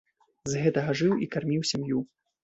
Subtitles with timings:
[0.53, 1.99] З гэтага жыў і карміў сям'ю.